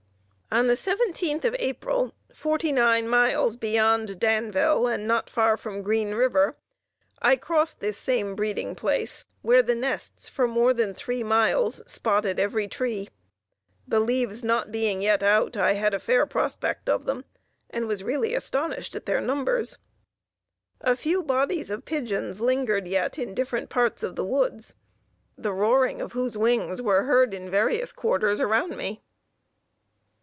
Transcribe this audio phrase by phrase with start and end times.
[0.53, 6.13] On the seventeenth of April, forty nine miles beyond Danville, and not far from Green
[6.13, 6.57] River,
[7.21, 12.37] I crossed this same breeding place, where the nests, for more than three miles, spotted
[12.37, 13.07] every tree;
[13.87, 17.23] the leaves not being yet out I had a fair prospect of them,
[17.69, 19.77] and was really astonished at their numbers.
[20.81, 24.75] A few bodies of pigeons lingered yet in different parts of the woods,
[25.37, 29.01] the roaring of whose wings were heard in various quarters around me.